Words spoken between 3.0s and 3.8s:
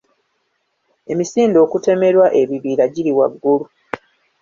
waggulu.